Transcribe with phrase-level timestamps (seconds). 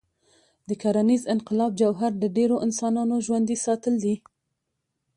[0.67, 4.15] د کرنيز انقلاب جوهر د ډېرو انسانانو ژوندي ساتل دي.